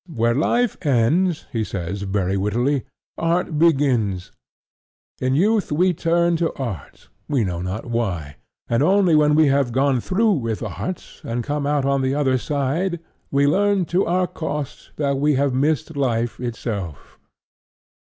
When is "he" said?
1.51-1.63